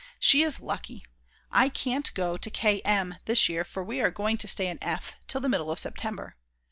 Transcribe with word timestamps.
She 0.19 0.41
is 0.41 0.59
lucky! 0.59 1.05
I 1.51 1.69
can't 1.69 2.11
go 2.15 2.35
to 2.35 2.49
K 2.49 2.81
M 2.83 3.17
this 3.25 3.47
year, 3.47 3.63
for 3.63 3.83
we 3.83 4.01
are 4.01 4.09
going 4.09 4.39
to 4.39 4.47
stay 4.47 4.65
in 4.65 4.79
F. 4.81 5.13
till 5.27 5.41
the 5.41 5.47
middle 5.49 5.69
of 5.69 5.77
September. 5.77 6.37